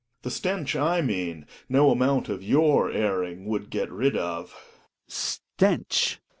The 0.23 0.31
stench 0.31 0.75
I 0.75 1.01
mean, 1.01 1.45
no 1.69 1.91
amoant 1.91 2.27
of 2.27 2.41
your 2.41 2.89
airing 2.91 3.45
would 3.45 3.69
get 3.69 3.91
rid 3.91 4.17
of. 4.17 4.51
Hjalmar. 5.07 5.07
Stench 5.59 6.19